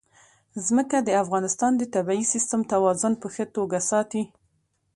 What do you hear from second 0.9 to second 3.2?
د افغانستان د طبعي سیسټم توازن